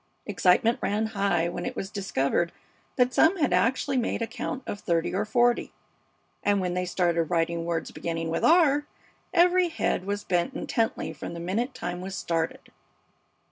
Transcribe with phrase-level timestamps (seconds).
[0.25, 2.51] Excitement ran high when it was discovered
[2.95, 5.73] that some had actually made a count of thirty or forty,
[6.43, 8.87] and when they started writing words beginning with R
[9.31, 12.71] every head was bent intently from the minute time was started.